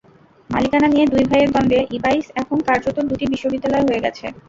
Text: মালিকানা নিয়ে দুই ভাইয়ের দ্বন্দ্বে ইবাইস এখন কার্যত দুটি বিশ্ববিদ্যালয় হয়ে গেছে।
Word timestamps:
মালিকানা 0.49 0.87
নিয়ে 0.87 1.05
দুই 1.07 1.23
ভাইয়ের 1.29 1.51
দ্বন্দ্বে 1.53 1.79
ইবাইস 1.97 2.25
এখন 2.41 2.57
কার্যত 2.67 2.97
দুটি 3.09 3.25
বিশ্ববিদ্যালয় 3.33 3.85
হয়ে 3.87 4.03
গেছে। 4.05 4.25